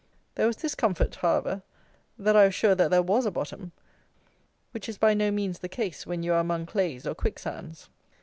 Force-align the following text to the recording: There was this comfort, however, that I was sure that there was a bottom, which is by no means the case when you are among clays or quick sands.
There 0.33 0.47
was 0.47 0.57
this 0.57 0.73
comfort, 0.73 1.13
however, 1.17 1.61
that 2.17 2.35
I 2.35 2.45
was 2.45 2.55
sure 2.55 2.73
that 2.73 2.89
there 2.89 3.03
was 3.03 3.27
a 3.27 3.29
bottom, 3.29 3.71
which 4.71 4.89
is 4.89 4.97
by 4.97 5.13
no 5.13 5.29
means 5.29 5.59
the 5.59 5.69
case 5.69 6.07
when 6.07 6.23
you 6.23 6.33
are 6.33 6.39
among 6.39 6.65
clays 6.65 7.05
or 7.05 7.13
quick 7.13 7.37
sands. 7.37 7.87